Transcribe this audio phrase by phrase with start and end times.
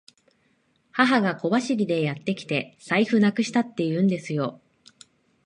[0.93, 4.59] 母親が小走りでやってきて、財布なくしたって言うんですよ。